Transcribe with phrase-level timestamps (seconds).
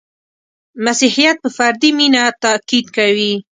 [0.85, 3.33] •مسیحیت په فردي مینه تأکید کوي.